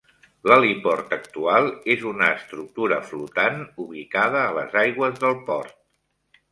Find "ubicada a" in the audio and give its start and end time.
3.87-4.59